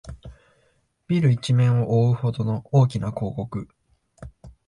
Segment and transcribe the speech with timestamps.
[1.07, 3.67] ビル一面をおおうほどの大きな広告